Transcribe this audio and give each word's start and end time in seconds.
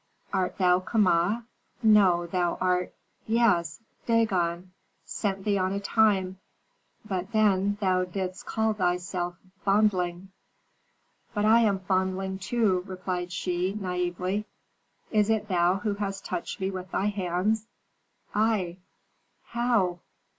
"Art 0.33 0.57
thou 0.57 0.79
Kama? 0.79 1.45
No, 1.83 2.25
thou 2.25 2.57
art 2.59 2.91
Yes, 3.27 3.79
Dagon 4.07 4.71
sent 5.05 5.43
thee 5.45 5.59
on 5.59 5.73
a 5.73 5.79
time, 5.79 6.39
but 7.05 7.31
then 7.33 7.77
thou 7.79 8.05
didst 8.05 8.47
call 8.47 8.73
thyself 8.73 9.37
Fondling." 9.63 10.29
"But 11.35 11.45
I 11.45 11.59
am 11.59 11.77
Fondling, 11.81 12.39
too," 12.39 12.83
replied 12.87 13.31
she, 13.31 13.75
naïvely. 13.75 14.45
"Is 15.11 15.29
it 15.29 15.47
thou 15.49 15.75
who 15.75 15.93
hast 15.93 16.25
touched 16.25 16.59
me 16.59 16.71
with 16.71 16.89
thy 16.89 17.05
hands?" 17.05 17.67
"I." 18.33 18.77
"How?" 19.49 19.99